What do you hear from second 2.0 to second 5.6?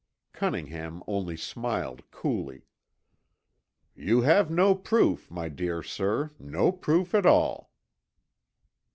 coolly. "You have no proof, my